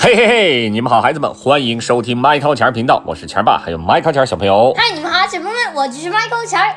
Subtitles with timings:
[0.00, 4.72] 嘿嘿嘿，你们好，孩子们，欢迎收听麦考钱频道，我是钱爸，还有麦考钱小朋友。
[4.76, 6.72] 嗨，你们好，小朋友们，我就是 Michael 钱儿。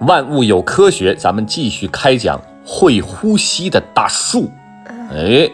[0.00, 4.52] 万物有科学，咱们继续开讲会呼吸的大树。
[5.10, 5.50] 哎，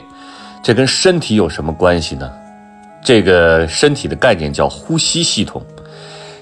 [0.64, 2.28] 这跟身体有什么关系呢？
[3.04, 5.64] 这个身体的概念叫呼吸系统。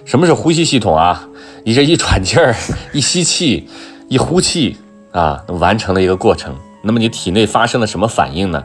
[0.06, 1.28] 什么是呼吸系统啊？
[1.62, 2.54] 你这一喘气儿，
[2.94, 3.68] 一吸气，
[4.08, 4.78] 一呼气
[5.12, 6.56] 啊，完成了一个过程。
[6.82, 8.64] 那么你体内发生了什么反应呢？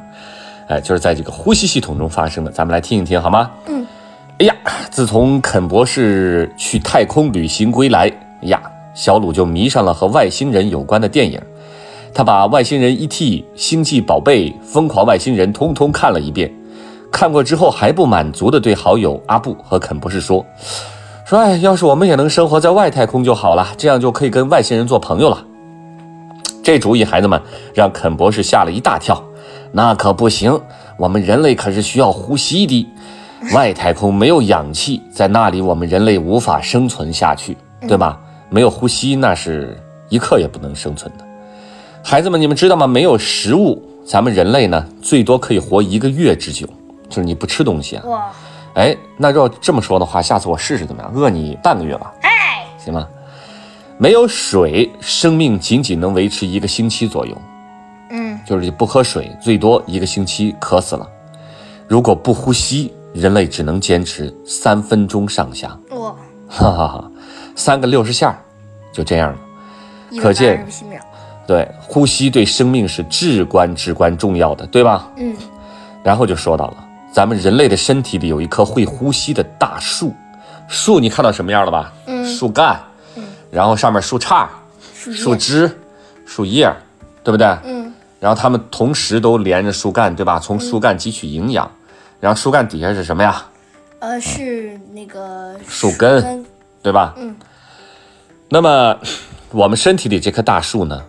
[0.68, 2.52] 哎，就是在这个呼吸系统中发生的。
[2.52, 3.52] 咱们来听一听好吗？
[3.68, 3.86] 嗯。
[4.40, 4.56] 哎呀，
[4.92, 8.08] 自从肯博士去太空旅行归来，
[8.42, 8.62] 哎呀，
[8.94, 11.42] 小鲁就迷上了和外星人有关的电影。
[12.14, 16.52] 他把《外星人 E.T.》《星际宝贝》《疯狂外星人》通通看了一遍。
[17.12, 20.46] 看过之后还不满足的对好友阿布和肯博士说
[21.26, 25.44] ：“说哎，要是我们也能生活在外太空就好了，这样就可以跟外星人做朋友了。”
[26.64, 27.40] 这主意，孩子们
[27.74, 29.24] 让肯博士吓了一大跳。
[29.72, 30.60] 那可不行，
[30.98, 32.88] 我们人类可是需要呼吸的。
[33.54, 38.20] 外太空没有氧气，在那里我们人类无法生存下去，对吧？
[38.50, 39.78] 没有呼吸，那是
[40.10, 41.26] 一刻也不能生存的。
[42.04, 42.88] 孩子们，你们知道吗？
[42.88, 46.66] 没有食物，咱们人类呢，最多可以活一个月之久，
[47.10, 48.04] 就是你不吃东西啊。
[48.08, 48.32] 哇，
[48.74, 51.12] 哎，那要这么说的话，下次我试试怎么样？
[51.14, 53.08] 饿你半个月吧，哎，行吗？
[54.00, 57.38] 没有水，生命仅仅能维持一个星期左右。
[58.48, 61.08] 嗯，就是不喝水，最多一个星期渴死了。
[61.88, 66.16] 如果不呼吸，人类只能坚持三分钟上下，哇，
[66.48, 67.12] 哈哈哈，
[67.56, 68.38] 三个六十下，
[68.94, 69.38] 就这样了。
[70.22, 71.02] 可见八十秒。
[71.46, 75.10] 对，呼吸对生命是至关至关重要的，对吧？
[75.16, 75.34] 嗯，
[76.04, 80.14] 然后就说到了，咱们人类的身体里有一棵会呼吸的大树，
[80.68, 81.94] 树你看到什么样了吧？
[82.06, 82.78] 嗯树干，
[83.50, 84.46] 然后上面树杈、
[84.94, 85.72] 树枝、
[86.26, 86.70] 树叶，
[87.24, 87.48] 对不对？
[87.64, 87.87] 嗯
[88.20, 90.40] 然后它们同时都连着树干，对吧？
[90.40, 91.70] 从树干汲取营养，
[92.20, 93.46] 然后树干底下是什么呀？
[94.00, 96.46] 呃，是那个树根
[96.82, 97.14] 对吧？
[97.18, 97.36] 嗯。
[98.50, 98.98] 那么，
[99.52, 101.04] 我们身体里这棵大树呢，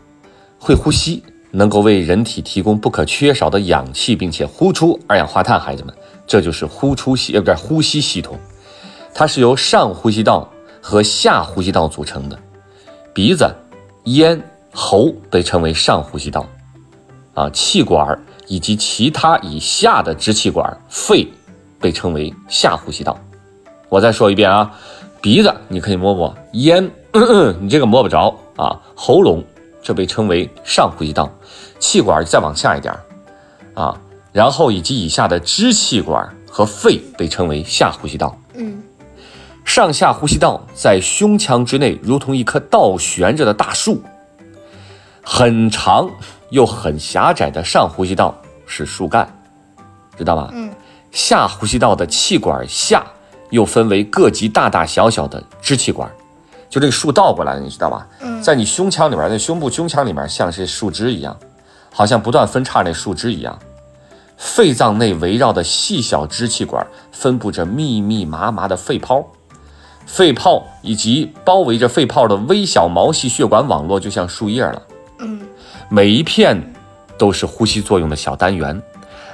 [0.59, 5.61] 会呼吸，能够为人体提供不可缺少的氧气，并且呼出二氧化碳。
[5.61, 5.95] 孩子们，
[6.27, 8.39] 这就是呼出系呃不是呼吸系统，
[9.15, 10.51] 它是由上呼吸道
[10.83, 12.39] 和下呼吸道组成的。
[13.15, 13.55] 鼻子、
[14.05, 14.43] 咽、
[14.73, 16.47] 喉被称为上呼吸道，
[17.39, 21.29] 啊，气管以及其他以下的支气管、肺
[21.79, 23.17] 被称为下呼吸道。
[23.89, 24.69] 我再说一遍啊，
[25.21, 26.91] 鼻子你可以摸摸，咽，
[27.61, 28.81] 你这个摸不着啊。
[28.97, 29.45] 喉咙
[29.81, 31.31] 这被称为上呼吸道，
[31.79, 32.93] 气管再往下一点
[33.75, 33.97] 啊，
[34.33, 38.37] 然后以及以下的支气管和肺被称为下呼吸道。
[38.55, 38.83] 嗯
[39.65, 44.03] 上下呼吸道在胸腔之内，如同一棵倒悬着的大树。
[45.39, 46.11] 很长
[46.51, 48.35] 又很狭窄的上呼吸道
[48.67, 49.33] 是树干，
[50.17, 50.51] 知道吧？
[50.53, 50.69] 嗯。
[51.13, 53.07] 下呼吸道的气管下
[53.51, 56.11] 又分为各级大大小小的支气管，
[56.69, 58.05] 就这个树倒过来了，你知道吧？
[58.19, 61.39] 嗯在你胸腔里面，那胸部胸腔里面，像是树枝一样，
[61.95, 63.57] 好像不断分叉那树枝一样。
[64.37, 69.25] 肺脏内围绕的细小支气管分布着密密麻麻的肺泡，
[70.05, 74.83] 肺泡以及包围着肺泡的微小毛细血管网络就像树叶了。
[75.19, 75.41] 嗯
[75.91, 76.61] 每一片
[77.17, 78.81] 都是呼吸作用的小单元。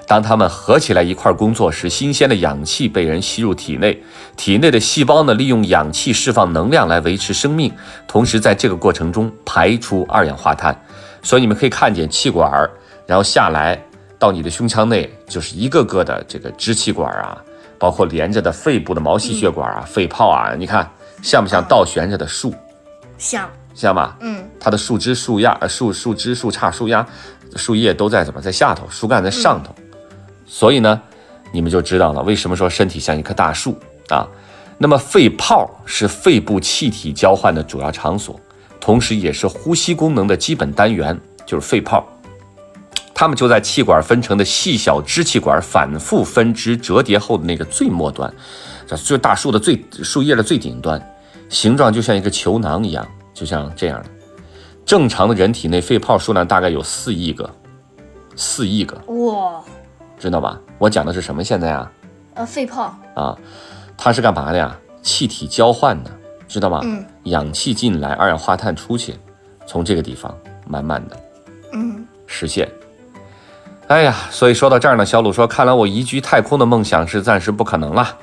[0.07, 4.03] 当它们合起来一块工作时，新鲜的氧气被人吸入体内，
[4.37, 7.73] 体内的细胞呢利用氧气释放能量来维持生命，
[8.07, 10.79] 同时在这个过程中排出二氧化碳。
[11.23, 12.71] 所以你们可以看见气管儿，
[13.07, 13.83] 然后下来
[14.19, 17.43] 到你的胸腔内，就是一个个的这个支气管啊，
[17.79, 20.87] 包括连着的肺部的毛细血管啊、肺泡啊，你看
[21.23, 22.55] 像不像倒悬着的树？
[23.17, 24.17] 像像吧？
[24.21, 27.07] 嗯它的树枝、树丫、呃树树枝、树杈、树丫、
[27.57, 29.75] 树叶都在怎么在下头，树干在上头，
[30.47, 31.03] 所以呢，
[31.53, 34.27] 你们就知道了为什么说身体像一棵大树啊。
[34.79, 38.41] 那么肺泡是肺部气体交换的主要场所，
[38.81, 42.05] 同时也是呼吸功能的基本单元，就是肺泡。
[43.15, 48.33] 它们就在气管分成的细小支气管反复分支折叠后的那个最末端，
[48.87, 51.01] 这就是大树的最树叶的最顶端，
[51.49, 54.09] 形状就像一个球囊一样，就像这样的。
[54.87, 57.51] 正常的人体内肺泡数量大概有四亿个，
[58.37, 59.61] 四亿个，哇，
[60.19, 60.61] 知道吧？
[60.79, 61.43] 我讲的是什么？
[61.43, 61.91] 现在啊
[62.35, 63.37] 呃，肺泡，啊，
[63.97, 64.79] 它是干嘛的呀？
[65.03, 66.11] 气体交换的，
[66.49, 66.81] 知道吗？
[66.85, 69.15] 嗯氧气进来，二氧化碳出去，
[69.67, 70.35] 从这个地方
[70.67, 71.17] 慢慢的
[71.73, 72.71] 嗯实现。
[73.89, 78.19] 哎呀，所以说到这儿呢，小鲁说：“看来我移居太空的梦想是暂时不可能了。”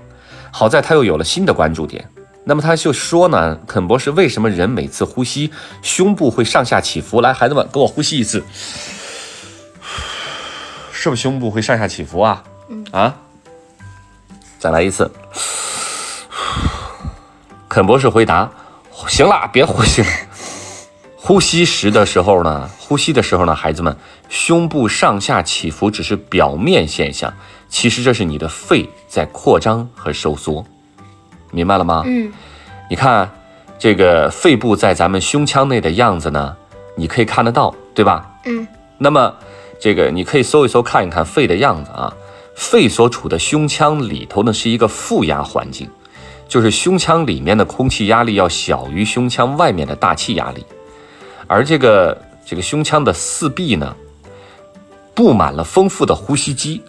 [0.52, 2.08] 好在他又有了新的关注点。
[2.52, 7.22] 那么他就说呢，肯博士，为什么人每次呼吸胸部会上下起伏？
[7.22, 8.44] 来，孩子们，跟我呼吸一次，
[10.92, 12.44] 是不是胸部会上下起伏啊？
[12.92, 13.16] 啊，
[14.60, 15.10] 再来一次。
[17.70, 18.52] 肯博士回答
[19.08, 20.08] ：“行了，别呼吸了。
[21.16, 23.96] 呼吸时的时候呢，呼吸的时候呢，孩子们，
[24.28, 27.34] 胸部上下起伏只是表面现象，
[27.70, 30.66] 其实这是你的肺在扩张和收缩，
[31.52, 32.04] 明白了吗？
[32.06, 32.32] 嗯
[32.90, 33.30] 你看
[33.80, 36.56] 这个肺部在咱们胸腔内的样子呢，
[36.96, 38.30] 你可以看得到，对吧？
[38.46, 38.68] 嗯
[38.98, 39.34] 那么，
[39.80, 42.14] 这个你可以搜一搜看一看肺的样子啊。
[42.54, 45.90] 肺所处的胸腔里头呢是一个负压环境，
[46.48, 50.64] 就是胸腔里面的空气压力要小于胸腔外面的大气压力，
[51.48, 53.96] 而这个这个胸腔的四壁呢，
[55.16, 56.84] 布满了丰富的呼吸肌、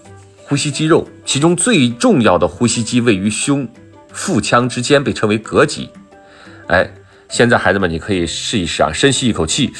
[0.48, 3.66] 呼吸肌肉，其中最重要的呼吸肌位于胸
[4.12, 5.90] 腹腔之间，被称为膈肌。
[6.68, 6.88] 哎，
[7.28, 9.72] 现在孩子们你可以试一试啊，深吸一口气。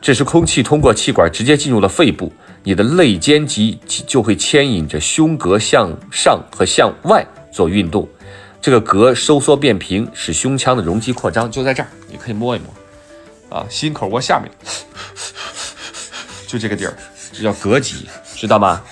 [0.00, 2.32] 这时，空气通过气管直接进入了肺部，
[2.62, 8.08] 你的肋间肌就会牵引着胸膈向上和向外做运动，
[8.62, 11.50] 这个膈收缩变平，使胸腔的容积扩张。
[11.50, 14.50] 就在这儿，你可以摸一摸，啊，心口窝下面，
[16.46, 16.96] 就这个地儿，
[17.32, 18.82] 这叫膈肌，知道吗？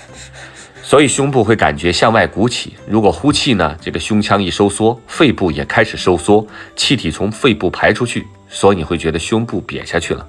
[0.89, 2.73] 所以胸部会感觉向外鼓起。
[2.87, 10.27] 如果呼气呢，这个胸腔一收缩，肺部也开始收缩，气体从肺部排出去，所以你会觉得胸部瘪下去了。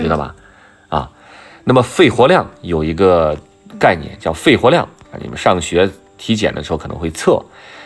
[0.00, 0.34] 知道吧？
[0.88, 1.08] 啊，
[1.62, 3.38] 那么肺活量有一个
[3.78, 4.82] 概念叫肺活量
[5.12, 5.88] 啊，你们上学
[6.18, 7.40] 体检的时候可能会测，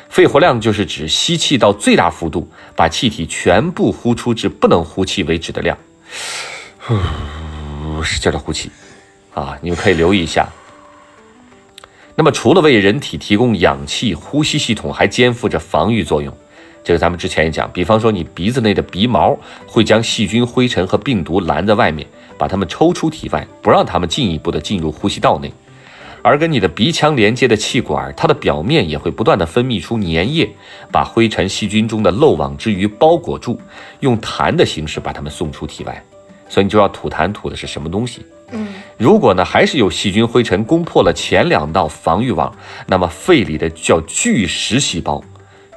[0.08, 5.76] 肺活量就是指吸气到最大幅度，把气体全部呼出至不能呼气为止的量。
[6.78, 6.94] 呼，
[8.02, 8.70] 使劲的呼气，
[9.34, 10.48] 啊，你们可以留意一下。
[12.18, 16.34] 那么除了为人体提供氧气，呼吸系统还肩负着防御作用。
[16.82, 19.36] 这个咱们之前也讲，比方说你鼻子内的鼻毛
[19.66, 22.06] 会将细菌、灰尘和病毒拦在外面，
[22.38, 25.52] 把它们抽出体外，不让它们进一步的进入呼吸道内。
[26.22, 30.48] 而跟你的鼻腔连接的气管，它的表面也会不断的分泌出粘液，
[30.90, 33.60] 把灰尘、细菌中的漏网之鱼包裹住，
[34.00, 36.02] 用痰的形式把它们送出体外。
[36.48, 38.24] 所以你就要吐痰吐的是什么东西？
[38.52, 42.54] 嗯如果呢还是有细菌灰尘攻破了前两道防御网，
[42.86, 45.22] 那么肺里的叫巨噬细胞。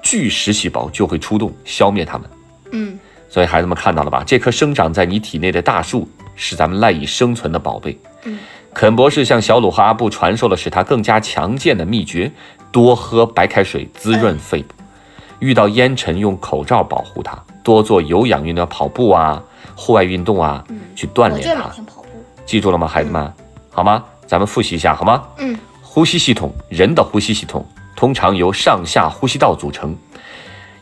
[0.01, 2.29] 巨噬细胞就会出动消灭它们。
[2.71, 4.23] 嗯所以孩子们看到了吧？
[4.25, 7.95] 这棵生长在你体内的大树是咱们赖以生存的宝贝。
[8.23, 8.39] 嗯，
[8.73, 12.31] 肯博士向小鲁和阿布传授了使他更加强健的秘诀：
[12.71, 14.73] 多喝白开水滋润肺部，
[15.39, 19.43] 遇到烟尘用口罩保护它，多做有氧运动，跑步啊，
[19.75, 20.63] 户外运动啊，
[20.95, 21.69] 去锻炼它。
[22.49, 23.31] 记住了吗，孩子们？
[23.69, 24.03] 好吗？
[24.25, 25.21] 咱们复习一下好吗？
[25.37, 27.63] 嗯呼吸系统，人的呼吸系统
[27.95, 29.95] 通常由上下呼吸道组成。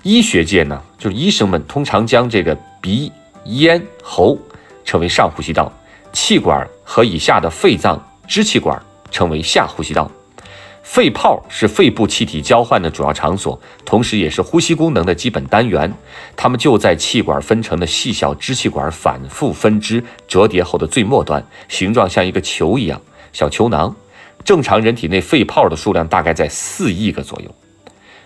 [0.02, 3.12] 医学界呢，就是医生们通常将这个鼻、
[3.44, 4.40] 咽、喉
[4.86, 5.70] 称为上呼吸道，
[6.14, 8.82] 气管和以下的肺脏、支气管
[9.12, 10.10] 称为下呼吸道。
[10.88, 15.94] 肺泡是肺部气体交换的主要场所，同时也是呼吸功能的基本单元。
[16.36, 23.00] 它们就在气管分成的细小支气管反复分支折叠后的最末端，形状像一个球一样，
[23.34, 23.94] 小球囊。
[24.46, 27.54] 正常人体内肺泡的数量大概在四亿个左右。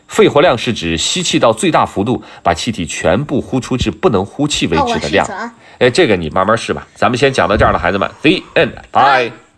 [0.08, 5.26] 肺活量是指吸气到最大幅度，把气体全部呼出至不能呼气为止的量。
[5.26, 5.54] 试一次啊。
[5.80, 6.88] 哎，这个你慢慢试吧。
[6.94, 8.10] 咱们先讲到这儿了，孩子们。
[8.22, 8.74] The end.
[8.92, 9.51] Bye.